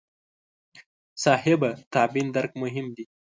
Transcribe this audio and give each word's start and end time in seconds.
صحابه 1.23 1.69
تابعین 1.93 2.27
درک 2.35 2.51
مهم 2.63 2.85
دي. 2.95 3.03